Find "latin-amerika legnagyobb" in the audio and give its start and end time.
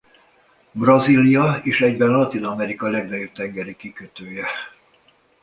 2.09-3.31